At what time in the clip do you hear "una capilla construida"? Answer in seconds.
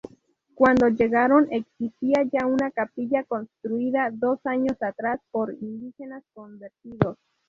2.47-4.09